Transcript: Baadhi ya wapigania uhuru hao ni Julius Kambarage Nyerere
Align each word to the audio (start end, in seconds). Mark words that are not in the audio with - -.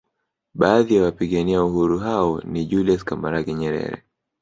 Baadhi 0.55 0.95
ya 0.95 1.03
wapigania 1.03 1.63
uhuru 1.63 1.99
hao 1.99 2.41
ni 2.41 2.65
Julius 2.65 3.03
Kambarage 3.05 3.53
Nyerere 3.53 4.03